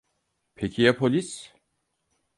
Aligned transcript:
Peki 0.55 0.81
ya 0.81 0.97
polis? 0.97 1.51